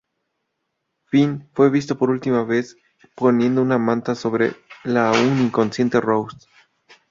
[1.05, 2.75] Finn fue visto por última vez
[3.15, 6.35] poniendo una manta sobre la aún inconsciente Rose.